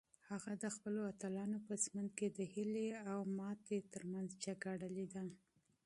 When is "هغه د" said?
0.29-0.65